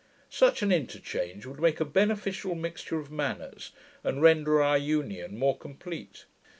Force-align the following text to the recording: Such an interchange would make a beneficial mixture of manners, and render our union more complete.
Such 0.31 0.63
an 0.63 0.71
interchange 0.71 1.45
would 1.45 1.59
make 1.59 1.79
a 1.79 1.85
beneficial 1.85 2.55
mixture 2.55 2.97
of 2.97 3.11
manners, 3.11 3.71
and 4.03 4.19
render 4.19 4.59
our 4.59 4.79
union 4.79 5.37
more 5.37 5.55
complete. 5.59 6.25